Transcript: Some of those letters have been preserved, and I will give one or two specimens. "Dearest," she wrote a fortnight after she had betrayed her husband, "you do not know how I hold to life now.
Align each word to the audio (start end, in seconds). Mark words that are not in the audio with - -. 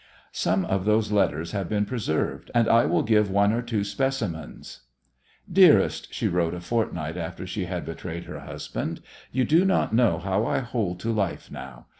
Some 0.31 0.65
of 0.65 0.85
those 0.85 1.11
letters 1.11 1.51
have 1.51 1.69
been 1.69 1.85
preserved, 1.85 2.49
and 2.55 2.67
I 2.67 2.85
will 2.87 3.03
give 3.03 3.29
one 3.29 3.53
or 3.53 3.61
two 3.61 3.83
specimens. 3.83 4.79
"Dearest," 5.47 6.11
she 6.11 6.27
wrote 6.27 6.55
a 6.55 6.59
fortnight 6.59 7.17
after 7.17 7.45
she 7.45 7.65
had 7.65 7.85
betrayed 7.85 8.23
her 8.23 8.39
husband, 8.39 9.01
"you 9.31 9.43
do 9.45 9.63
not 9.63 9.93
know 9.93 10.17
how 10.17 10.43
I 10.43 10.57
hold 10.61 10.99
to 11.01 11.11
life 11.13 11.51
now. 11.51 11.85